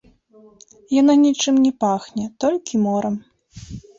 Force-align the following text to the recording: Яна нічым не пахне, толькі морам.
Яна 1.01 1.13
нічым 1.25 1.59
не 1.67 1.73
пахне, 1.85 2.25
толькі 2.45 2.81
морам. 2.89 3.15